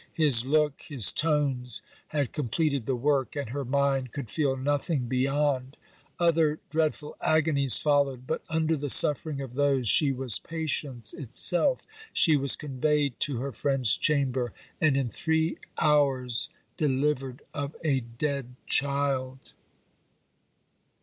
His 0.15 0.43
look, 0.45 0.81
his 0.81 1.11
tones 1.11 1.83
had 2.07 2.33
completed 2.33 2.87
the 2.87 2.95
work, 2.95 3.35
and 3.35 3.51
her 3.51 3.63
mind 3.63 4.11
could 4.11 4.31
feel 4.31 4.57
nothing 4.57 5.05
beyond. 5.05 5.77
Other 6.19 6.57
dreadful 6.71 7.15
agonies 7.21 7.77
followed, 7.77 8.25
but 8.25 8.41
under 8.49 8.75
the 8.75 8.89
suffering 8.89 9.41
of 9.41 9.53
those 9.53 9.87
she 9.87 10.11
was 10.11 10.39
patience 10.39 11.13
itself. 11.13 11.85
She 12.13 12.35
was 12.35 12.55
conveyed 12.55 13.19
to 13.19 13.41
her 13.41 13.51
friend's 13.51 13.95
chamber; 13.95 14.53
and 14.81 14.97
in 14.97 15.07
three 15.07 15.57
hours 15.79 16.49
delivered 16.77 17.43
of 17.53 17.75
a 17.83 17.99
dead 17.99 18.55
child. 18.65 19.53